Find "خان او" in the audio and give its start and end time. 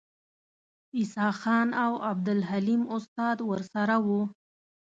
1.39-1.91